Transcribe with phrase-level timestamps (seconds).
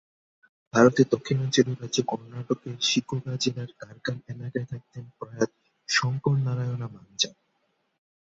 [0.73, 5.51] ভারতের দক্ষিণাঞ্চলীয় রাজ্য কর্ণাটকের শিকোগা জেলার কারগাল এলাকায় থাকতেন প্রয়াত
[5.89, 7.29] শংকরানারায়ণা মাঞ্জা।